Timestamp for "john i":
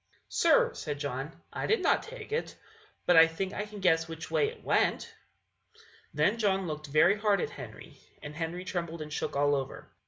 0.99-1.67